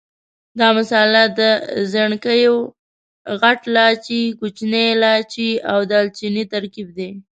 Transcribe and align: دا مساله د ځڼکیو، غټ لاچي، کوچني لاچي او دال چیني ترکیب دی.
دا 0.59 0.67
مساله 0.77 1.21
د 1.39 1.41
ځڼکیو، 1.91 2.55
غټ 3.41 3.59
لاچي، 3.75 4.23
کوچني 4.39 4.87
لاچي 5.01 5.49
او 5.71 5.79
دال 5.91 6.05
چیني 6.17 6.43
ترکیب 6.53 6.87
دی. 6.97 7.09